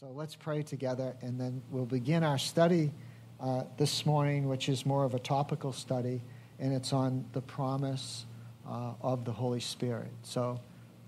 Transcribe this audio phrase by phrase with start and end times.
[0.00, 2.90] So let's pray together, and then we'll begin our study
[3.38, 6.22] uh, this morning, which is more of a topical study,
[6.58, 8.24] and it's on the promise
[8.66, 10.08] uh, of the Holy Spirit.
[10.22, 10.58] So,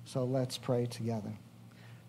[0.05, 1.33] so let's pray together.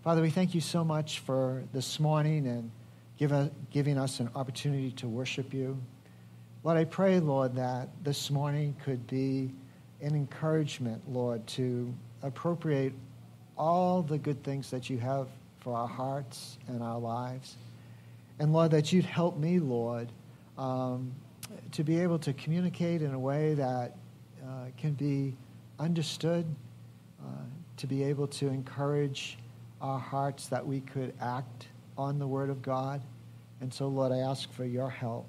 [0.04, 2.70] Father, we thank you so much for this morning and
[3.18, 5.82] give a, giving us an opportunity to worship you.
[6.66, 9.54] Lord, I pray, Lord, that this morning could be
[10.02, 11.94] an encouragement, Lord, to
[12.24, 12.92] appropriate
[13.58, 15.30] all the good things that you have
[15.64, 17.56] for our hearts and our lives.
[18.40, 20.10] And Lord, that you'd help me, Lord,
[20.58, 21.14] um,
[21.72, 23.96] to be able to communicate in a way that
[24.44, 25.36] uh, can be
[25.80, 26.46] understood,
[27.22, 27.28] uh,
[27.78, 29.38] to be able to encourage
[29.82, 31.68] our hearts that we could act
[31.98, 33.02] on the Word of God.
[33.62, 35.26] And so, Lord, I ask for your help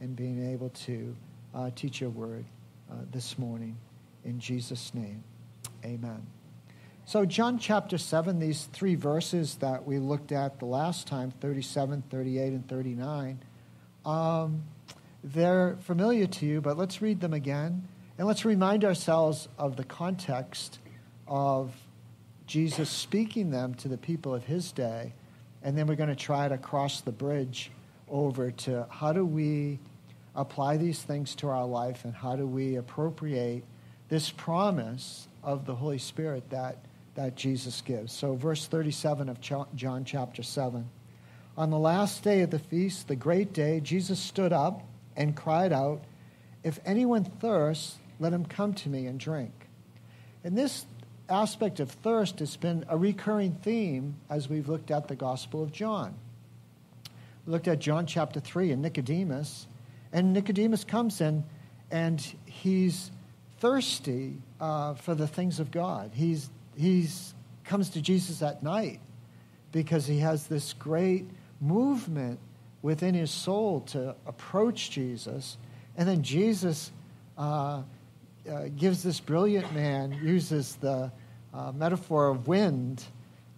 [0.00, 1.16] in being able to
[1.54, 2.44] uh, teach your Word
[2.90, 3.76] uh, this morning.
[4.24, 5.22] In Jesus' name,
[5.84, 6.35] amen.
[7.08, 12.02] So, John chapter 7, these three verses that we looked at the last time 37,
[12.10, 13.38] 38, and 39
[14.04, 14.64] um,
[15.22, 17.86] they're familiar to you, but let's read them again.
[18.18, 20.80] And let's remind ourselves of the context
[21.28, 21.72] of
[22.48, 25.12] Jesus speaking them to the people of his day.
[25.62, 27.70] And then we're going to try to cross the bridge
[28.08, 29.78] over to how do we
[30.34, 33.62] apply these things to our life and how do we appropriate
[34.08, 36.78] this promise of the Holy Spirit that
[37.16, 38.12] that Jesus gives.
[38.12, 40.88] So, verse 37 of John chapter 7.
[41.56, 44.82] On the last day of the feast, the great day, Jesus stood up
[45.16, 46.04] and cried out,
[46.62, 49.52] If anyone thirsts, let him come to me and drink.
[50.44, 50.86] And this
[51.28, 55.72] aspect of thirst has been a recurring theme as we've looked at the Gospel of
[55.72, 56.14] John.
[57.46, 59.66] We looked at John chapter 3 and Nicodemus,
[60.12, 61.44] and Nicodemus comes in
[61.90, 63.10] and he's
[63.58, 66.10] thirsty uh, for the things of God.
[66.14, 67.08] He's he
[67.64, 69.00] comes to Jesus at night
[69.72, 71.26] because he has this great
[71.60, 72.38] movement
[72.82, 75.56] within his soul to approach Jesus.
[75.96, 76.92] And then Jesus
[77.36, 77.82] uh,
[78.48, 81.10] uh, gives this brilliant man, uses the
[81.52, 83.04] uh, metaphor of wind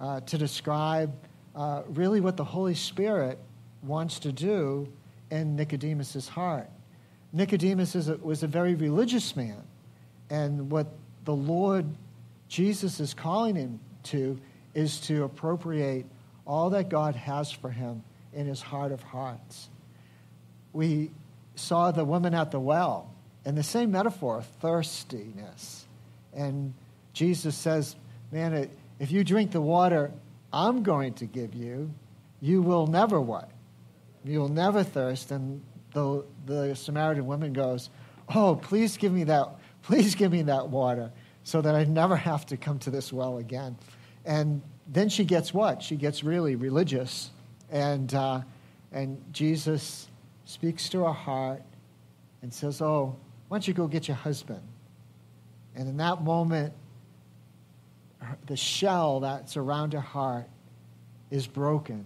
[0.01, 1.13] uh, to describe
[1.55, 3.39] uh, really what the Holy Spirit
[3.83, 4.89] wants to do
[5.31, 6.71] in Nicodemus's heart.
[7.33, 9.63] Nicodemus a, was a very religious man,
[10.31, 10.87] and what
[11.25, 11.85] the Lord
[12.49, 14.39] Jesus is calling him to
[14.75, 16.07] is to appropriate
[16.47, 19.69] all that God has for him in his heart of hearts.
[20.73, 21.11] We
[21.55, 23.13] saw the woman at the well,
[23.45, 25.87] and the same metaphor, thirstiness.
[26.35, 26.75] And
[27.13, 27.97] Jesus says,
[28.31, 30.13] Man, if you drink the water
[30.53, 31.93] I'm going to give you,
[32.41, 33.51] you will never what?
[34.25, 35.31] You will never thirst.
[35.31, 37.91] And the, the Samaritan woman goes,
[38.35, 39.49] Oh, please give me that,
[39.83, 41.11] please give me that water
[41.49, 43.75] so that I never have to come to this well again.
[44.27, 45.83] And then she gets what?
[45.83, 47.31] She gets really religious.
[47.71, 48.43] And, uh,
[48.93, 50.09] and Jesus
[50.45, 51.63] speaks to her heart
[52.43, 53.17] and says, Oh,
[53.49, 54.61] why don't you go get your husband?
[55.75, 56.75] And in that moment,
[58.45, 60.51] the shell that's around her heart
[61.31, 62.05] is broken.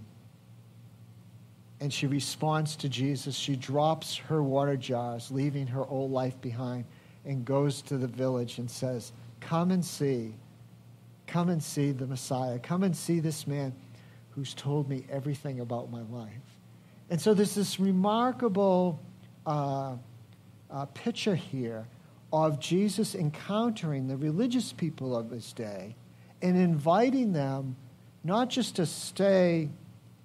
[1.81, 3.35] And she responds to Jesus.
[3.35, 6.85] She drops her water jars, leaving her old life behind,
[7.25, 9.11] and goes to the village and says,
[9.49, 10.35] Come and see.
[11.27, 12.59] Come and see the Messiah.
[12.59, 13.75] Come and see this man
[14.31, 16.31] who's told me everything about my life.
[17.11, 19.01] And so there's this remarkable
[19.47, 19.97] uh,
[20.71, 21.87] uh, picture here
[22.33, 25.95] of Jesus encountering the religious people of his day
[26.41, 27.77] and inviting them
[28.25, 29.69] not just to stay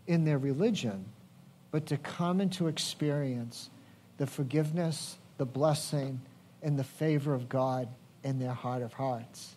[0.07, 1.05] in their religion,
[1.71, 3.69] but to come and to experience
[4.17, 6.21] the forgiveness, the blessing,
[6.61, 7.89] and the favor of God
[8.23, 9.55] in their heart of hearts.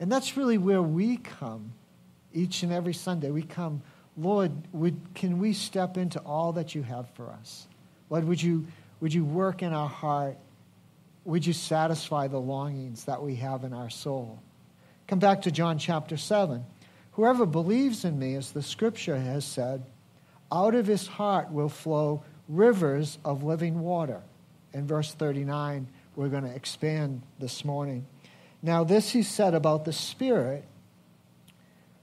[0.00, 1.72] And that's really where we come
[2.32, 3.30] each and every Sunday.
[3.30, 3.82] We come,
[4.16, 7.66] Lord, would, can we step into all that you have for us?
[8.10, 8.66] Lord, would you,
[9.00, 10.36] would you work in our heart?
[11.24, 14.42] Would you satisfy the longings that we have in our soul?
[15.06, 16.64] Come back to John chapter 7.
[17.12, 19.84] Whoever believes in me, as the scripture has said,
[20.50, 24.22] out of his heart will flow rivers of living water.
[24.72, 25.86] In verse 39,
[26.16, 28.06] we're going to expand this morning.
[28.62, 30.64] Now, this he said about the Spirit,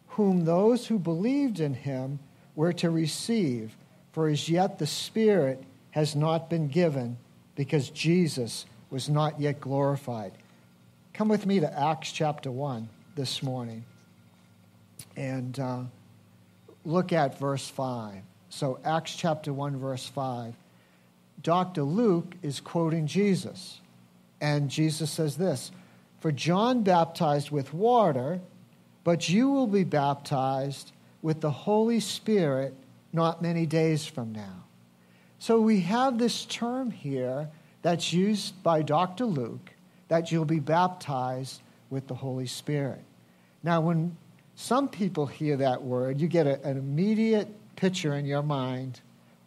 [0.08, 2.20] whom those who believed in him
[2.56, 3.78] were to receive,
[4.12, 7.18] for as yet the Spirit has not been given,
[7.56, 10.34] because Jesus was not yet glorified.
[11.14, 13.84] Come with me to Acts chapter 1 this morning
[15.16, 15.82] and uh,
[16.86, 18.22] look at verse 5.
[18.50, 20.54] So, Acts chapter 1, verse 5.
[21.42, 21.84] Dr.
[21.84, 23.80] Luke is quoting Jesus.
[24.42, 25.72] And Jesus says this
[26.20, 28.40] For John baptized with water,
[29.04, 30.92] but you will be baptized
[31.22, 32.74] with the Holy Spirit
[33.12, 34.64] not many days from now.
[35.40, 37.50] So we have this term here
[37.82, 39.26] that's used by Dr.
[39.26, 39.72] Luke
[40.10, 43.04] that you'll be baptized with the Holy Spirit.
[43.64, 44.16] Now, when
[44.56, 49.00] some people hear that word, you get a, an immediate picture in your mind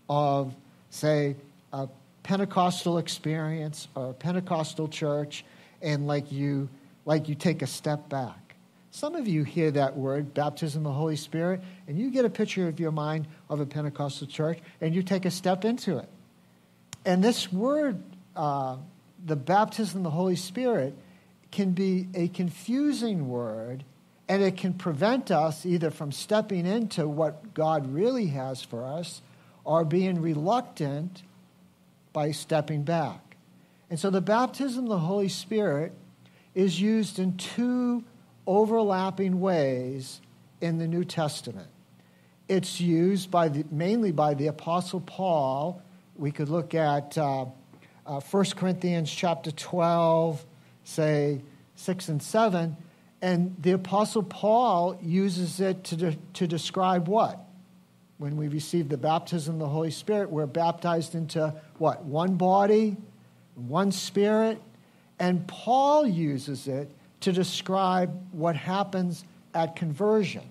[0.09, 0.55] of,
[0.91, 1.37] say,
[2.23, 5.45] Pentecostal experience or Pentecostal church,
[5.81, 6.69] and like you,
[7.05, 8.55] like you take a step back.
[8.91, 12.31] Some of you hear that word, baptism of the Holy Spirit, and you get a
[12.31, 16.09] picture of your mind of a Pentecostal church, and you take a step into it.
[17.05, 18.03] And this word,
[18.37, 18.77] uh,
[19.25, 20.95] the baptism of the Holy Spirit,
[21.51, 23.83] can be a confusing word,
[24.29, 29.23] and it can prevent us either from stepping into what God really has for us
[29.65, 31.23] or being reluctant
[32.13, 33.37] by stepping back.
[33.91, 35.93] And so the baptism of the Holy Spirit
[36.55, 38.05] is used in two
[38.47, 40.21] overlapping ways
[40.61, 41.69] in the New Testament.
[42.49, 45.83] It's used by the, mainly by the Apostle Paul.
[46.17, 47.47] We could look at uh,
[48.07, 50.45] uh, 1 Corinthians chapter 12,
[50.85, 51.41] say
[51.77, 52.77] 6 and 7,
[53.21, 57.42] and the Apostle Paul uses it to, de- to describe what?
[58.23, 62.05] When we receive the baptism of the Holy Spirit, we're baptized into what?
[62.05, 62.97] One body,
[63.57, 64.63] one spirit.
[65.19, 66.89] And Paul uses it
[67.23, 69.25] to describe what happens
[69.55, 70.45] at conversion.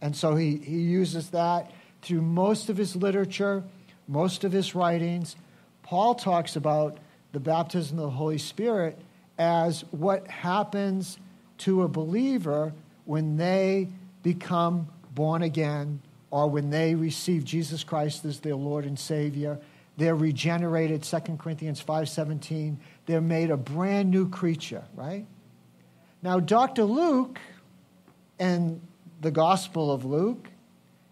[0.00, 1.70] And so he, he uses that
[2.00, 3.62] through most of his literature,
[4.08, 5.36] most of his writings.
[5.82, 6.96] Paul talks about
[7.32, 8.98] the baptism of the Holy Spirit
[9.36, 11.18] as what happens
[11.58, 12.72] to a believer
[13.04, 13.88] when they
[14.22, 16.00] become born again
[16.32, 19.60] or when they receive Jesus Christ as their Lord and Savior.
[19.98, 22.78] They're regenerated, 2 Corinthians 5:17.
[23.04, 25.26] They're made a brand new creature, right?
[26.22, 26.84] Now, Dr.
[26.84, 27.38] Luke
[28.38, 28.80] and
[29.20, 30.48] the Gospel of Luke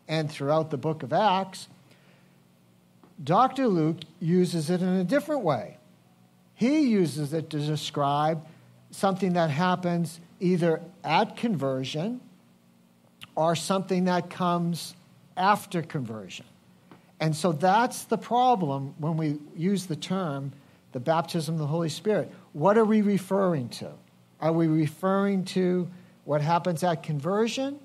[0.09, 1.69] and throughout the book of Acts,
[3.23, 3.69] Dr.
[3.69, 5.77] Luke uses it in a different way.
[6.55, 8.47] He uses it to describe
[8.91, 12.23] something that happens either at conversion
[13.37, 14.95] or something that comes
[15.37, 16.47] after conversion.
[17.21, 20.53] And so that's the problem when we use the term
[20.93, 22.31] the baptism of the Holy Spirit.
[22.53, 23.93] What are we referring to?
[24.41, 25.89] Are we referring to
[26.25, 27.79] what happens at conversion?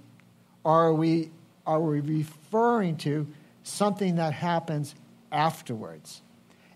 [0.63, 1.29] Or are we,
[1.67, 3.27] are we referring to
[3.63, 4.95] something that happens
[5.31, 6.21] afterwards?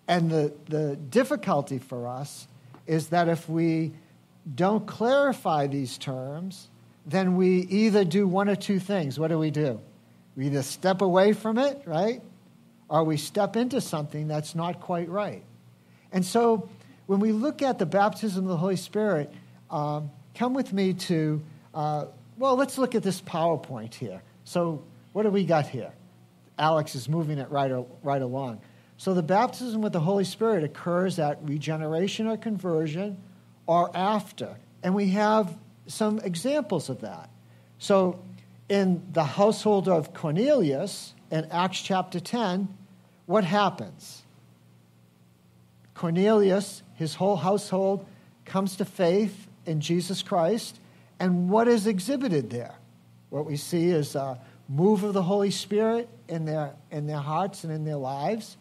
[0.08, 2.48] And the, the difficulty for us
[2.86, 3.94] is that if we
[4.56, 6.68] don't clarify these terms,
[7.06, 9.20] then we either do one or two things.
[9.20, 9.80] What do we do?
[10.40, 12.22] We either step away from it, right?
[12.88, 15.44] Or we step into something that's not quite right.
[16.14, 16.70] And so
[17.08, 19.34] when we look at the baptism of the Holy Spirit,
[19.70, 21.44] um, come with me to,
[21.74, 22.06] uh,
[22.38, 24.22] well, let's look at this PowerPoint here.
[24.46, 24.82] So,
[25.12, 25.92] what do we got here?
[26.58, 28.62] Alex is moving it right, right along.
[28.96, 33.18] So, the baptism with the Holy Spirit occurs at regeneration or conversion
[33.68, 34.56] or after.
[34.84, 35.54] And we have
[35.88, 37.30] some examples of that.
[37.78, 38.22] So,
[38.70, 42.70] in the household of Cornelius in Acts chapter 10,
[43.26, 44.22] what happens?
[45.96, 48.06] Cornelius, his whole household,
[48.46, 50.80] comes to faith in Jesus Christ.
[51.20, 52.76] And what is exhibited there?
[53.30, 54.40] What we see is a
[54.70, 58.56] move of the Holy Spirit in their, in their hearts and in their lives.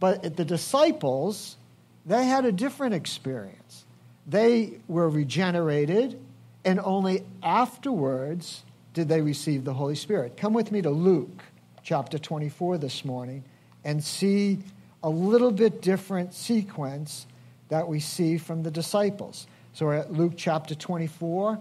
[0.00, 1.56] But the disciples,
[2.04, 3.84] they had a different experience.
[4.26, 6.18] They were regenerated,
[6.64, 8.64] and only afterwards
[8.94, 10.36] did they receive the Holy Spirit.
[10.36, 11.42] Come with me to Luke
[11.82, 13.44] chapter 24 this morning
[13.84, 14.60] and see
[15.02, 17.26] a little bit different sequence
[17.68, 19.48] that we see from the disciples.
[19.72, 21.58] So we're at Luke chapter 24,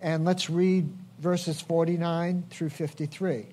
[0.00, 3.46] and let's read verses 49 through 53.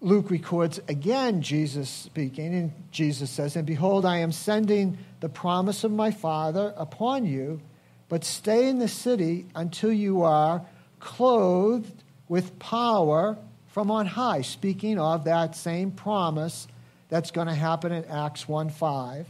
[0.00, 5.84] Luke records again Jesus speaking, and Jesus says, And behold, I am sending the promise
[5.84, 7.60] of my Father upon you,
[8.08, 10.66] but stay in the city until you are
[11.00, 13.36] clothed with power
[13.66, 14.42] from on high.
[14.42, 16.66] Speaking of that same promise
[17.08, 19.26] that's going to happen in Acts 1 5.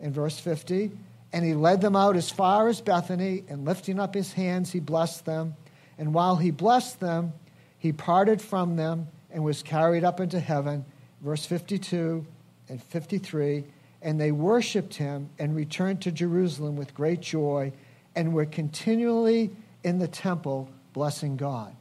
[0.00, 0.92] In verse 50,
[1.32, 4.80] and he led them out as far as Bethany, and lifting up his hands, he
[4.80, 5.54] blessed them.
[5.98, 7.34] And while he blessed them,
[7.78, 10.84] he parted from them and was carried up into heaven.
[11.20, 12.26] Verse 52
[12.68, 13.64] and 53.
[14.02, 17.72] And they worshiped him and returned to Jerusalem with great joy
[18.16, 19.50] and were continually
[19.82, 21.74] in the temple blessing God.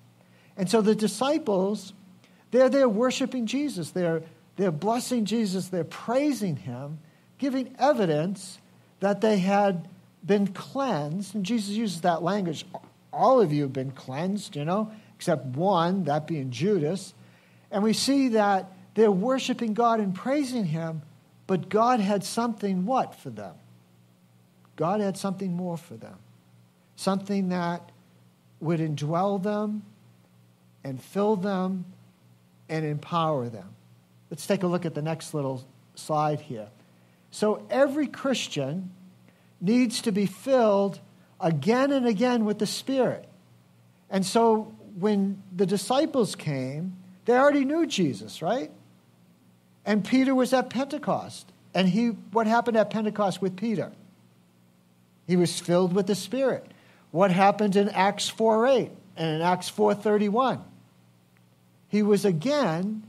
[0.58, 1.94] And so the disciples,
[2.52, 3.92] they're there worshiping Jesus.
[3.92, 4.24] They're,
[4.56, 5.68] they're blessing Jesus.
[5.68, 7.00] They're praising him,
[7.38, 8.60] giving evidence
[9.00, 9.88] that they had
[10.26, 11.36] been cleansed.
[11.36, 12.66] And Jesus uses that language
[13.12, 17.14] all of you have been cleansed, you know, except one, that being Judas.
[17.72, 21.02] And we see that they're worshiping God and praising Him,
[21.48, 23.56] but God had something what for them?
[24.76, 26.18] God had something more for them.
[27.00, 27.94] Something that
[28.60, 29.84] would indwell them
[30.84, 31.86] and fill them
[32.68, 33.70] and empower them.
[34.30, 35.66] Let's take a look at the next little
[35.96, 36.68] slide here.
[37.32, 38.92] So every Christian
[39.62, 41.00] needs to be filled
[41.40, 43.30] again and again with the Spirit.
[44.10, 48.72] And so when the disciples came, they already knew Jesus, right?
[49.86, 51.50] And Peter was at Pentecost.
[51.74, 53.94] And he what happened at Pentecost with Peter?
[55.28, 56.69] He was filled with the Spirit.
[57.12, 60.62] What happened in Acts 4 8 and in Acts 4:31?
[61.88, 63.04] He was again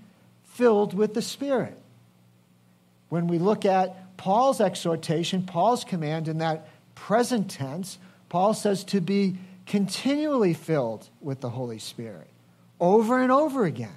[0.44, 1.78] filled with the Spirit.
[3.08, 9.00] When we look at Paul's exhortation, Paul's command in that present tense, Paul says to
[9.00, 12.28] be continually filled with the Holy Spirit
[12.80, 13.96] over and over again.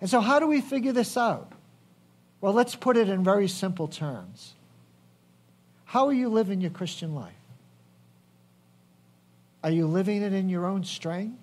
[0.00, 1.52] And so, how do we figure this out?
[2.40, 4.54] Well, let's put it in very simple terms.
[5.84, 7.32] How are you living your Christian life?
[9.62, 11.38] Are you living it in your own strength?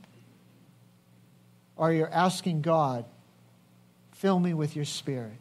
[1.75, 3.05] Or are you asking God,
[4.11, 5.37] fill me with your spirit?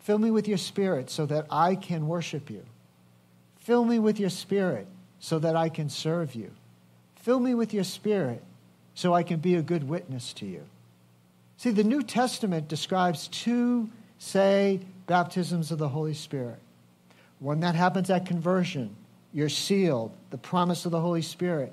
[0.00, 2.62] Fill me with your spirit so that I can worship you.
[3.58, 4.86] Fill me with your spirit
[5.18, 6.50] so that I can serve you.
[7.16, 8.42] Fill me with your spirit
[8.94, 10.62] so I can be a good witness to you.
[11.56, 13.88] See, the New Testament describes two,
[14.18, 16.58] say, baptisms of the Holy Spirit.
[17.38, 18.94] One that happens at conversion,
[19.34, 21.72] you're sealed, the promise of the Holy Spirit,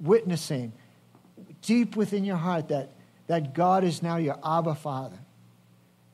[0.00, 0.72] witnessing
[1.60, 2.90] deep within your heart that,
[3.26, 5.18] that God is now your Abba Father.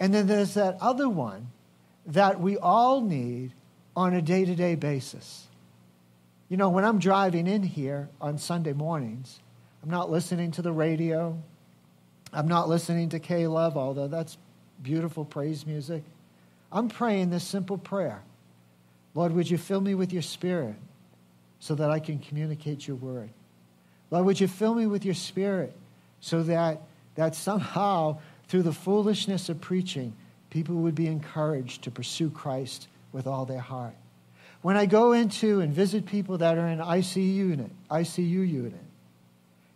[0.00, 1.48] And then there's that other one
[2.06, 3.52] that we all need
[3.94, 5.46] on a day to day basis.
[6.48, 9.38] You know, when I'm driving in here on Sunday mornings,
[9.82, 11.38] I'm not listening to the radio.
[12.32, 14.38] I'm not listening to K Love, although that's
[14.82, 16.02] beautiful praise music.
[16.72, 18.22] I'm praying this simple prayer
[19.14, 20.74] Lord, would you fill me with your spirit
[21.60, 23.30] so that I can communicate your word?
[24.10, 25.74] Lord, would you fill me with your spirit
[26.20, 26.80] so that,
[27.14, 30.14] that somehow, through the foolishness of preaching,
[30.50, 33.94] people would be encouraged to pursue Christ with all their heart?
[34.62, 38.74] When I go into and visit people that are in ICU unit, ICU unit,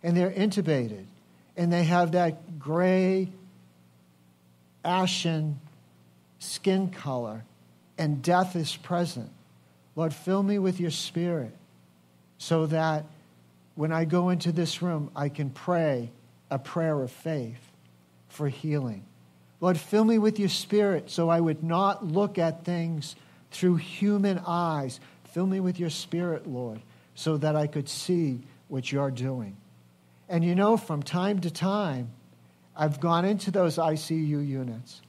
[0.01, 1.05] and they're intubated,
[1.57, 3.29] and they have that gray,
[4.85, 5.59] ashen
[6.39, 7.43] skin color,
[7.97, 9.29] and death is present.
[9.95, 11.53] Lord, fill me with your spirit
[12.37, 13.05] so that
[13.75, 16.11] when I go into this room, I can pray
[16.49, 17.71] a prayer of faith
[18.29, 19.03] for healing.
[19.59, 23.15] Lord, fill me with your spirit so I would not look at things
[23.51, 24.99] through human eyes.
[25.31, 26.81] Fill me with your spirit, Lord,
[27.15, 29.57] so that I could see what you're doing.
[30.29, 32.09] And you know, from time to time,
[32.75, 35.01] I've gone into those ICU units.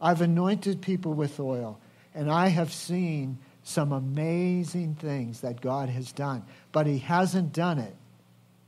[0.00, 1.78] I've anointed people with oil,
[2.14, 6.44] and I have seen some amazing things that God has done.
[6.72, 7.94] But He hasn't done it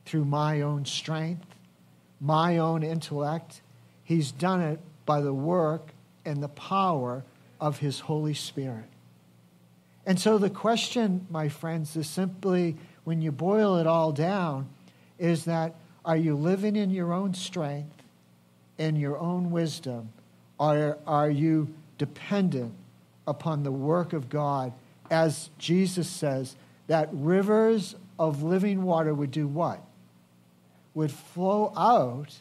[0.05, 1.47] through my own strength,
[2.21, 3.63] my own intellect.
[4.05, 5.89] He's done it by the work
[6.25, 7.25] and the power
[7.61, 8.85] of His Holy Spirit.
[10.05, 14.69] And so the question, my friends, is simply when you boil it all down,
[15.19, 18.03] is that are you living in your own strength,
[18.79, 20.13] in your own wisdom,
[20.59, 22.75] or are you dependent
[23.26, 24.73] upon the work of God?
[25.11, 29.83] As Jesus says, that rivers of living water would do what?
[30.95, 32.35] Would flow out,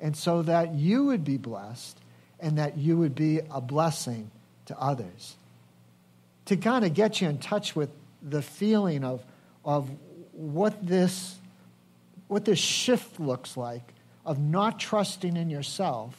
[0.00, 1.98] and so that you would be blessed
[2.38, 4.30] and that you would be a blessing
[4.66, 5.36] to others
[6.46, 7.90] to kind of get you in touch with
[8.22, 9.22] the feeling of,
[9.64, 9.88] of
[10.32, 11.36] what this
[12.28, 13.92] what this shift looks like
[14.24, 16.16] of not trusting in yourself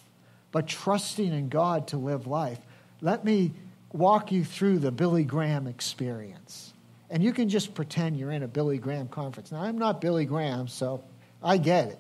[0.52, 2.60] but trusting in God to live life.
[3.00, 3.54] Let me
[3.94, 6.74] walk you through the Billy Graham experience.
[7.10, 9.52] And you can just pretend you're in a Billy Graham conference.
[9.52, 11.04] Now, I'm not Billy Graham, so
[11.44, 12.00] I get it.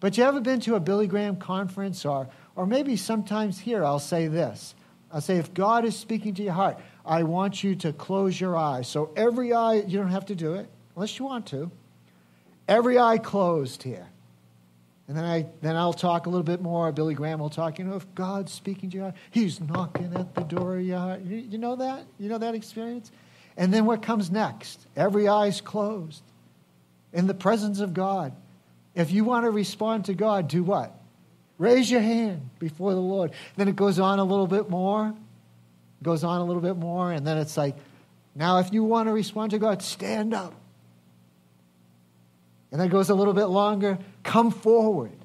[0.00, 3.98] But you ever been to a Billy Graham conference or, or maybe sometimes here I'll
[3.98, 4.74] say this.
[5.12, 8.56] I'll say, if God is speaking to your heart, I want you to close your
[8.56, 8.88] eyes.
[8.88, 11.70] So every eye, you don't have to do it unless you want to.
[12.68, 14.06] Every eye closed here.
[15.10, 16.92] And then, I, then I'll talk a little bit more.
[16.92, 17.80] Billy Graham will talk.
[17.80, 21.22] You know, if God's speaking to heart, He's knocking at the door of your heart.
[21.22, 22.04] You, you know that?
[22.20, 23.10] You know that experience?
[23.56, 24.86] And then what comes next?
[24.94, 26.22] Every eye's closed
[27.12, 28.32] in the presence of God.
[28.94, 30.94] If you want to respond to God, do what?
[31.58, 33.32] Raise your hand before the Lord.
[33.56, 35.12] Then it goes on a little bit more
[36.02, 37.76] goes on a little bit more, and then it's like,
[38.34, 40.54] now if you want to respond to God, stand up.
[42.70, 45.16] And then it goes a little bit longer, come forward.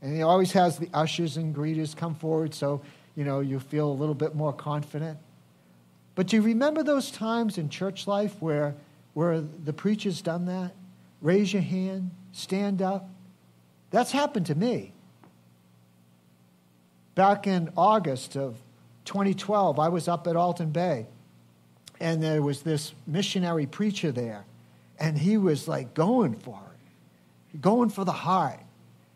[0.00, 2.82] And he always has the ushers and greeters come forward so,
[3.14, 5.18] you know, you feel a little bit more confident.
[6.14, 8.74] But do you remember those times in church life where,
[9.14, 10.72] where the preacher's done that?
[11.20, 13.08] Raise your hand, stand up.
[13.90, 14.92] That's happened to me.
[17.14, 18.56] Back in August of
[19.04, 21.06] 2012, I was up at Alton Bay,
[22.00, 24.44] and there was this missionary preacher there,
[25.02, 26.60] and he was like going for
[27.52, 28.60] it, going for the heart.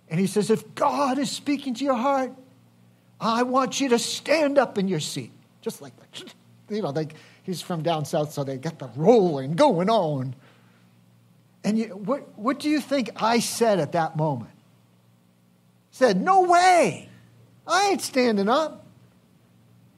[0.08, 2.32] And he says, If God is speaking to your heart,
[3.20, 5.30] I want you to stand up in your seat.
[5.62, 6.34] Just like that.
[6.68, 7.06] You know, they,
[7.44, 10.34] he's from down south, so they got the rolling going on.
[11.62, 14.50] And you, what, what do you think I said at that moment?
[15.92, 17.08] said, No way.
[17.68, 18.84] I ain't standing up.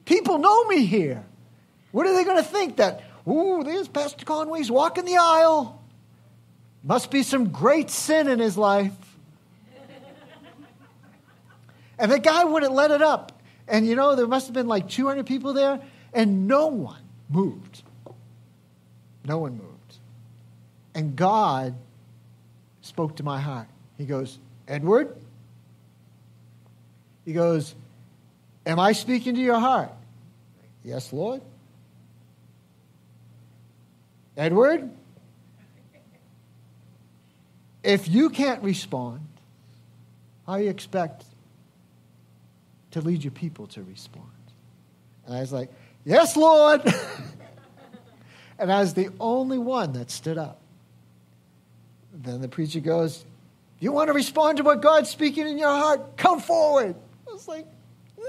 [0.05, 1.25] People know me here.
[1.91, 2.77] What are they going to think?
[2.77, 5.78] That, ooh, there's Pastor Conway's walking the aisle.
[6.83, 8.93] Must be some great sin in his life.
[11.97, 13.41] And the guy wouldn't let it up.
[13.67, 15.81] And you know, there must have been like 200 people there,
[16.13, 17.83] and no one moved.
[19.25, 19.97] No one moved.
[20.95, 21.75] And God
[22.81, 23.67] spoke to my heart.
[23.97, 25.15] He goes, Edward,
[27.25, 27.75] he goes,
[28.65, 29.91] Am I speaking to your heart?
[30.83, 31.41] Yes, Lord.
[34.37, 34.89] Edward,
[37.83, 39.21] if you can't respond,
[40.45, 41.23] how do you expect
[42.91, 44.25] to lead your people to respond.
[45.25, 45.71] And I was like,
[46.05, 46.81] Yes, Lord.
[48.59, 50.59] and I was the only one that stood up.
[52.13, 53.25] Then the preacher goes,
[53.79, 56.17] You want to respond to what God's speaking in your heart?
[56.17, 56.95] Come forward.
[57.27, 57.67] I was like,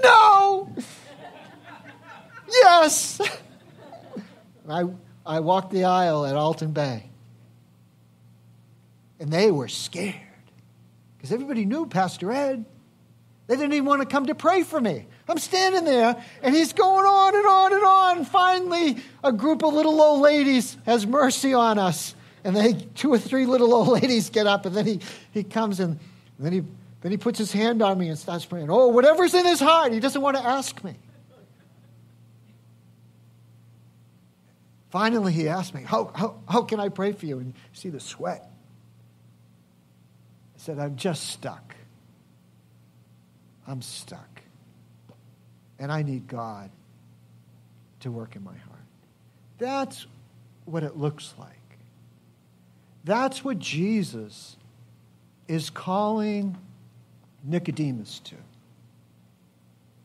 [0.03, 0.73] No.
[2.49, 3.21] yes.
[4.69, 4.85] I,
[5.25, 7.10] I walked the aisle at Alton Bay.
[9.21, 10.15] And they were scared
[11.15, 12.65] because everybody knew Pastor Ed.
[13.45, 15.05] They didn't even want to come to pray for me.
[15.29, 18.25] I'm standing there, and he's going on and on and on.
[18.25, 22.15] Finally, a group of little old ladies has mercy on us.
[22.43, 25.79] And they, two or three little old ladies get up, and then he, he comes
[25.79, 25.99] and,
[26.39, 26.63] then, he,
[27.01, 28.71] then he puts his hand on me and starts praying.
[28.71, 30.95] Oh, whatever's in his heart, he doesn't want to ask me.
[34.89, 37.37] Finally, he asked me, How, how, how can I pray for you?
[37.37, 38.47] And you see the sweat.
[40.61, 41.73] Said, I'm just stuck.
[43.67, 44.43] I'm stuck.
[45.79, 46.69] And I need God
[48.01, 48.85] to work in my heart.
[49.57, 50.05] That's
[50.65, 51.57] what it looks like.
[53.03, 54.55] That's what Jesus
[55.47, 56.55] is calling
[57.43, 58.35] Nicodemus to.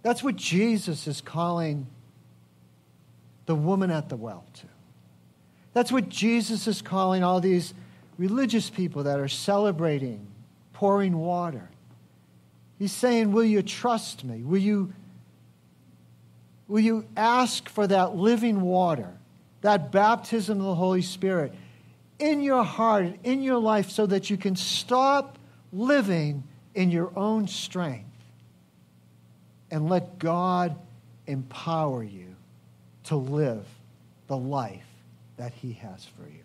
[0.03, 1.87] That's what Jesus is calling
[3.45, 4.66] the woman at the well to.
[5.75, 7.75] That's what Jesus is calling all these
[8.16, 10.29] religious people that are celebrating
[10.77, 11.69] pouring water
[12.79, 14.43] He's saying, Will you trust me?
[14.43, 14.93] Will you,
[16.69, 19.12] will you ask for that living water,
[19.62, 21.55] that baptism of the Holy Spirit
[22.19, 25.39] in your heart, in your life, so that you can stop
[25.73, 28.05] living in your own strength
[29.71, 30.77] and let God
[31.27, 32.37] empower you
[33.05, 33.65] to live
[34.27, 34.85] the life
[35.39, 36.43] that He has for you?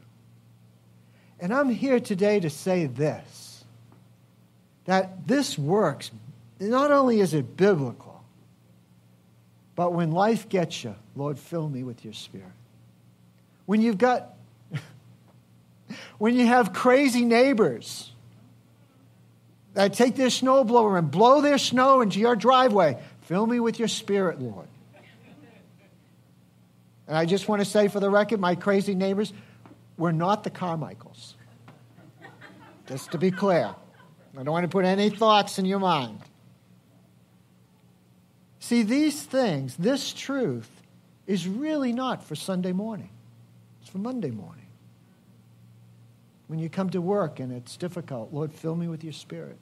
[1.42, 3.51] And I'm here today to say this
[4.86, 6.12] that this works.
[6.60, 8.24] Not only is it biblical,
[9.76, 12.52] but when life gets you, Lord, fill me with your spirit.
[13.66, 14.36] When you've got,
[16.18, 18.12] when you have crazy neighbors
[19.74, 23.88] that take their snowblower and blow their snow into your driveway, fill me with your
[23.88, 24.68] spirit, Lord.
[27.08, 29.34] And I just want to say for the record, my crazy neighbors,
[29.98, 31.36] we're not the Carmichaels.
[32.88, 33.76] Just to be clear.
[34.38, 36.20] I don't want to put any thoughts in your mind.
[38.60, 40.70] See, these things, this truth,
[41.28, 43.10] is really not for Sunday morning,
[43.82, 44.58] it's for Monday morning.
[46.48, 49.58] When you come to work and it's difficult, Lord, fill me with your spirit.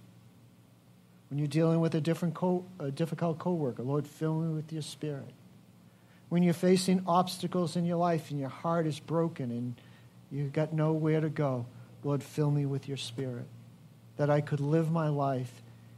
[1.30, 4.82] When you're dealing with a, different co- a difficult coworker, Lord, fill me with your
[4.82, 5.30] spirit.
[6.30, 9.76] When you're facing obstacles in your life and your heart is broken and
[10.32, 11.68] you've got nowhere to go,
[12.04, 13.46] Lord, fill me with your spirit
[14.20, 15.50] that I could live my life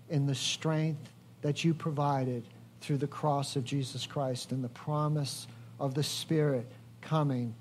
[0.07, 1.09] in the strength
[1.41, 2.43] that you provided
[2.79, 5.47] through the cross of Jesus Christ and the promise
[5.79, 6.67] of the Spirit
[7.01, 7.55] coming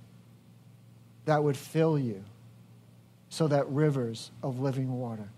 [1.25, 2.23] that would fill you
[3.31, 5.31] so that rivers of living water.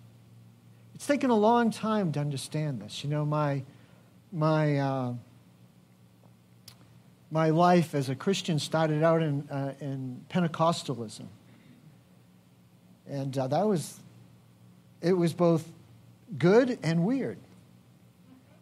[0.97, 3.05] It's taken a long time to understand this.
[3.05, 3.63] You know, my,
[4.33, 5.13] my, uh,
[7.31, 11.27] my life as a Christian started out in, uh, in Pentecostalism.
[13.09, 14.01] And uh, that was
[15.03, 15.69] it was both
[16.39, 17.39] good and weird.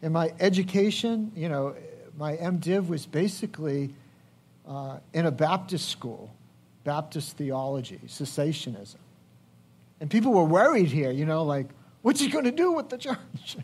[0.02, 1.76] In my education, you know,
[2.16, 3.94] my MDiv was basically
[4.66, 6.34] uh, in a Baptist school,
[6.84, 8.96] Baptist theology, cessationism.
[10.00, 11.66] And people were worried here, you know, like,
[12.00, 13.58] what's he going to do with the church?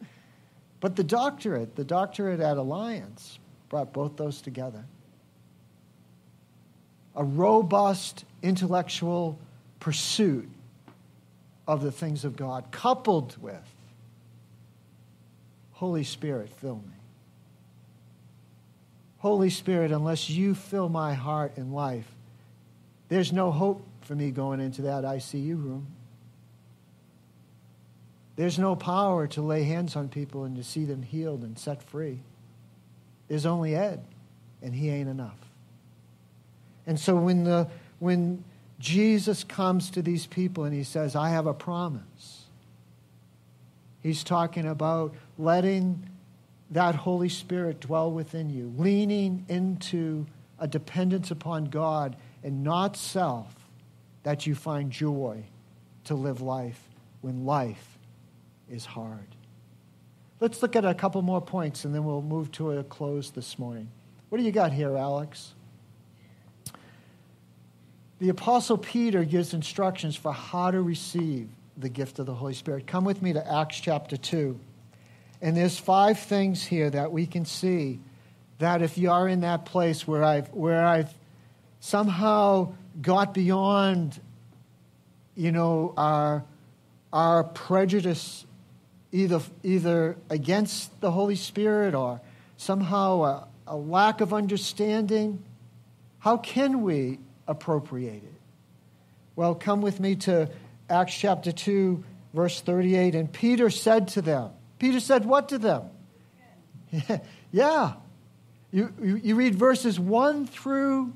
[0.80, 3.38] but the doctorate, the doctorate at Alliance,
[3.70, 4.84] brought both those together.
[7.14, 9.38] A robust intellectual
[9.80, 10.48] pursuit
[11.68, 13.62] of the things of God, coupled with
[15.72, 16.94] Holy Spirit, fill me.
[19.18, 22.10] Holy Spirit, unless you fill my heart and life,
[23.08, 25.86] there's no hope for me going into that ICU room.
[28.36, 31.82] There's no power to lay hands on people and to see them healed and set
[31.82, 32.20] free.
[33.28, 34.02] There's only Ed,
[34.62, 35.38] and he ain't enough.
[36.86, 38.42] And so when, the, when
[38.78, 42.44] Jesus comes to these people and he says, I have a promise,
[44.00, 46.08] he's talking about letting
[46.70, 50.26] that Holy Spirit dwell within you, leaning into
[50.58, 53.54] a dependence upon God and not self,
[54.22, 55.44] that you find joy
[56.04, 56.80] to live life
[57.20, 57.98] when life
[58.70, 59.26] is hard.
[60.40, 63.58] Let's look at a couple more points and then we'll move to a close this
[63.58, 63.88] morning.
[64.28, 65.54] What do you got here, Alex?
[68.18, 72.86] The Apostle Peter gives instructions for how to receive the gift of the Holy Spirit.
[72.86, 74.58] Come with me to Acts chapter 2.
[75.40, 78.00] And there's five things here that we can see
[78.58, 81.14] that if you are in that place where I've, where I've
[81.78, 84.20] somehow got beyond,
[85.36, 86.44] you know, our,
[87.12, 88.44] our prejudice
[89.12, 92.20] either, either against the Holy Spirit or
[92.56, 95.44] somehow a, a lack of understanding,
[96.18, 98.34] how can we appropriate it?
[99.34, 100.48] Well, come with me to
[100.88, 103.14] Acts chapter 2, verse 38.
[103.14, 105.84] And Peter said to them, Peter said what to them?
[107.52, 107.94] yeah.
[108.70, 111.12] You, you, you read verses 1 through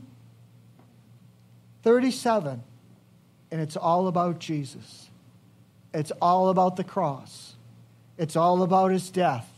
[1.83, 2.63] 37,
[3.51, 5.11] and it's all about Jesus.
[5.93, 7.55] It's all about the cross.
[8.17, 9.49] It's all about his death.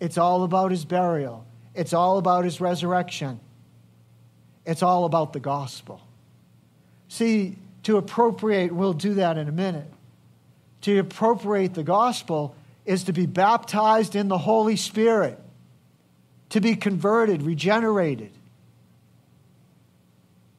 [0.00, 1.44] It's all about his burial.
[1.74, 3.40] It's all about his resurrection.
[4.66, 6.00] It's all about the gospel.
[7.08, 9.90] See, to appropriate, we'll do that in a minute.
[10.82, 15.38] To appropriate the gospel is to be baptized in the Holy Spirit,
[16.50, 18.32] to be converted, regenerated.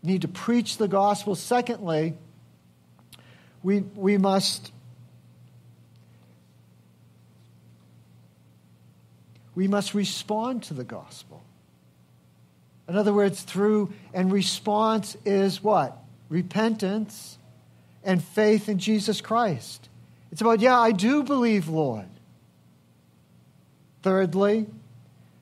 [0.03, 1.35] We need to preach the gospel.
[1.35, 2.13] Secondly,
[3.61, 4.71] we, we must
[9.53, 11.43] we must respond to the gospel.
[12.87, 15.97] In other words, through and response is what?
[16.29, 17.37] Repentance
[18.03, 19.89] and faith in Jesus Christ.
[20.31, 22.07] It's about, yeah, I do believe, Lord.
[24.03, 24.67] Thirdly,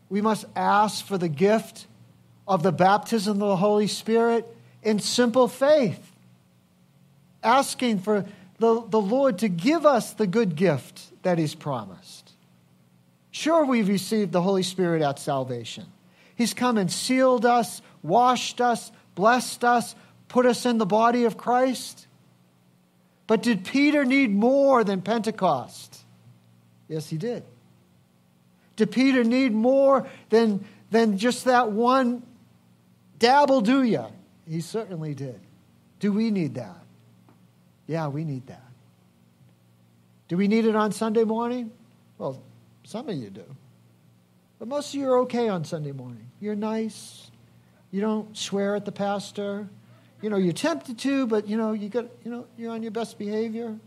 [0.10, 1.86] we must ask for the gift
[2.48, 4.46] of the baptism of the Holy Spirit
[4.84, 6.12] in simple faith,
[7.44, 8.26] asking for
[8.60, 12.32] the, the Lord to give us the good gift that He's promised.
[13.32, 15.86] Sure, we've received the Holy Spirit at salvation.
[16.36, 19.96] He's come and sealed us, washed us, blessed us,
[20.28, 22.08] put us in the body of Christ.
[23.28, 25.98] But did Peter need more than Pentecost?
[26.88, 27.44] Yes, he did.
[28.76, 32.24] Did Peter need more than, than just that one
[33.18, 34.10] dabble do ya?
[34.48, 35.40] He certainly did.
[36.00, 36.78] Do we need that?
[37.88, 38.62] Yeah, we need that.
[40.28, 41.72] Do we need it on Sunday morning?
[42.18, 42.42] Well,
[42.84, 43.44] some of you do.
[44.60, 46.30] But most of you are okay on Sunday morning.
[46.40, 47.30] You're nice.
[47.92, 49.70] You don't swear at the pastor.
[50.22, 52.92] You know, you're tempted to, but you know, you got you know, you're on your
[52.92, 53.78] best behavior.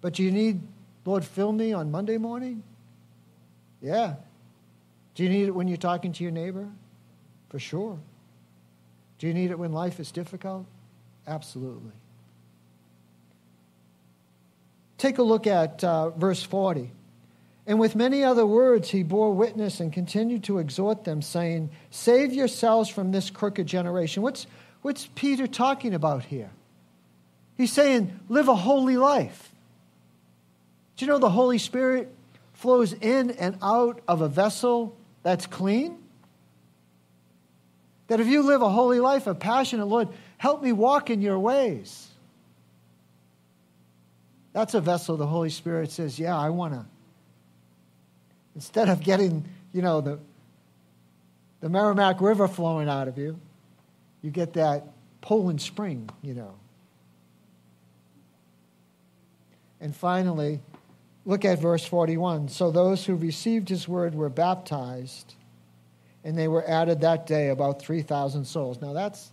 [0.00, 0.60] But do you need,
[1.04, 2.62] Lord, fill me on Monday morning?
[3.82, 4.14] Yeah.
[5.14, 6.68] Do you need it when you're talking to your neighbor?
[7.50, 7.98] For sure.
[9.18, 10.66] Do you need it when life is difficult?
[11.26, 11.92] Absolutely.
[14.96, 16.90] Take a look at uh, verse 40.
[17.70, 22.32] And with many other words, he bore witness and continued to exhort them, saying, Save
[22.32, 24.24] yourselves from this crooked generation.
[24.24, 24.48] What's,
[24.82, 26.50] what's Peter talking about here?
[27.56, 29.52] He's saying, Live a holy life.
[30.96, 32.12] Do you know the Holy Spirit
[32.54, 35.96] flows in and out of a vessel that's clean?
[38.08, 41.38] That if you live a holy life a passionate Lord, help me walk in your
[41.38, 42.08] ways.
[44.54, 46.89] That's a vessel the Holy Spirit says, Yeah, I want to
[48.54, 50.18] Instead of getting, you know, the,
[51.60, 53.38] the Merrimack River flowing out of you,
[54.22, 54.84] you get that
[55.20, 56.54] Poland Spring, you know.
[59.80, 60.60] And finally,
[61.26, 62.48] Look at verse 41.
[62.48, 65.34] So those who received his word were baptized,
[66.24, 68.80] and they were added that day about 3,000 souls.
[68.80, 69.30] Now, that's,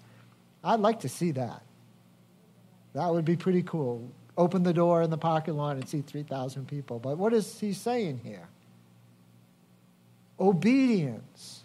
[0.64, 1.62] I'd like to see that.
[2.94, 4.12] That would be pretty cool.
[4.38, 7.00] Open the door in the parking lot and see 3,000 people.
[7.00, 8.48] But what is he saying here?
[10.40, 11.64] Obedience.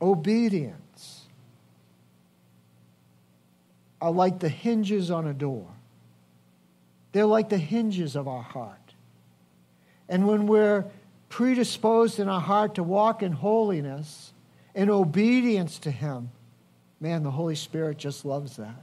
[0.00, 1.22] Obedience
[4.00, 5.66] are like the hinges on a door.
[7.12, 8.94] They're like the hinges of our heart.
[10.08, 10.84] And when we're
[11.28, 14.32] predisposed in our heart to walk in holiness,
[14.74, 16.30] in obedience to Him,
[17.00, 18.82] man, the Holy Spirit just loves that.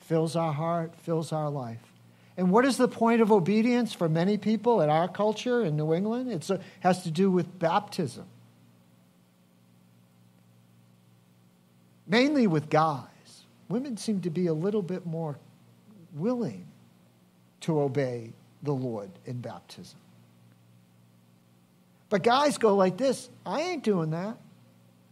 [0.00, 1.97] Fills our heart, fills our life.
[2.38, 5.92] And what is the point of obedience for many people in our culture in New
[5.92, 6.30] England?
[6.30, 6.48] It
[6.80, 8.26] has to do with baptism.
[12.06, 13.02] Mainly with guys.
[13.68, 15.36] Women seem to be a little bit more
[16.14, 16.64] willing
[17.62, 19.98] to obey the Lord in baptism.
[22.08, 24.36] But guys go like this I ain't doing that.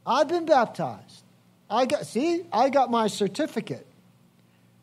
[0.07, 1.25] I've been baptized.
[1.69, 3.87] I got, see, I got my certificate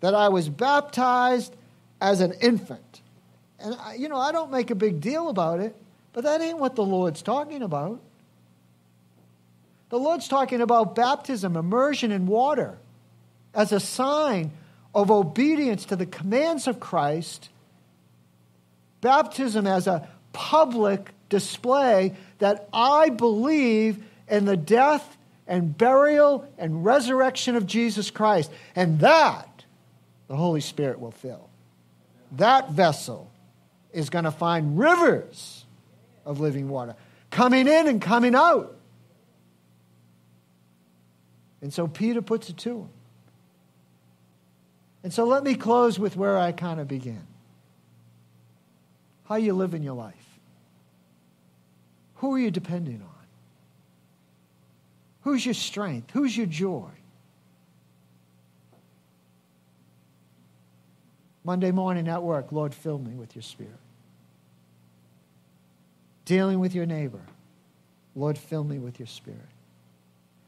[0.02, 1.56] that I was baptized
[2.04, 3.02] as an infant.
[3.60, 5.74] And, I, you know, I don't make a big deal about it,
[6.12, 8.02] but that ain't what the Lord's talking about.
[9.88, 12.78] The Lord's talking about baptism, immersion in water,
[13.54, 14.52] as a sign
[14.94, 17.50] of obedience to the commands of Christ.
[19.00, 27.56] Baptism as a public display that I believe in the death and burial and resurrection
[27.56, 28.52] of Jesus Christ.
[28.76, 29.63] And that
[30.28, 31.50] the Holy Spirit will fill.
[32.34, 33.32] That vessel
[33.91, 35.65] is going to find rivers
[36.26, 36.96] of living water
[37.30, 38.76] coming in and coming out.
[41.62, 42.89] And so Peter puts it to him.
[45.04, 47.26] And so let me close with where I kind of began.
[49.26, 50.15] How you live in your life.
[52.15, 53.10] Who are you depending on?
[55.22, 56.12] Who's your strength?
[56.12, 56.89] Who's your joy?
[61.44, 63.72] Monday morning at work, Lord, fill me with your spirit.
[66.26, 67.22] Dealing with your neighbor,
[68.16, 69.42] Lord, fill me with your spirit.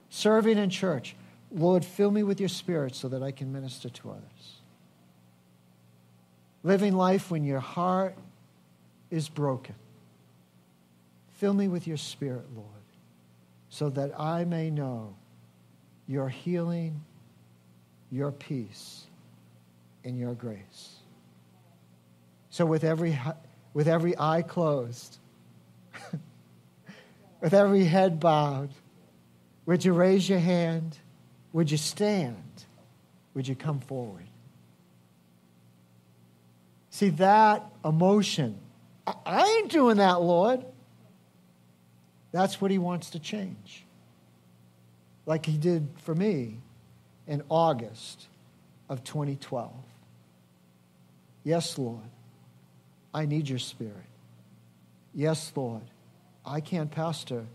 [0.10, 1.16] Serving in church,
[1.52, 4.62] Lord, fill me with your spirit so that I can minister to others.
[6.64, 8.16] Living life when your heart
[9.12, 9.76] is broken.
[11.34, 12.68] Fill me with your spirit, Lord,
[13.70, 15.16] so that I may know
[16.08, 17.04] your healing,
[18.10, 19.06] your peace,
[20.06, 20.96] and your grace.
[22.50, 23.20] So, with every,
[23.74, 25.18] with every eye closed,
[27.42, 28.70] with every head bowed,
[29.66, 30.98] would you raise your hand?
[31.52, 32.66] Would you stand?
[33.34, 34.28] Would you come forward?
[36.92, 38.58] See, that emotion,
[39.06, 40.64] I ain't doing that, Lord.
[42.32, 43.84] That's what he wants to change.
[45.26, 46.60] Like he did for me
[47.28, 48.28] in August
[48.88, 49.74] of 2012.
[51.46, 52.02] Yes, Lord,
[53.14, 53.94] I need your spirit.
[55.14, 55.84] Yes, Lord,
[56.44, 57.46] I can't pastor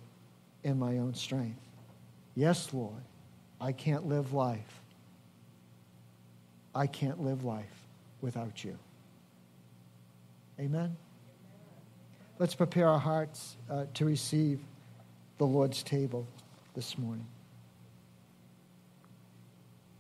[0.63, 1.61] in my own strength.
[2.35, 3.03] Yes, Lord,
[3.61, 4.81] I can't live life.
[6.73, 7.67] I can't live life
[8.21, 8.79] without you.
[10.61, 10.97] Amen.
[12.39, 14.61] Let's prepare our hearts uh, to receive
[15.39, 16.27] the Lord's table
[16.75, 17.27] this morning.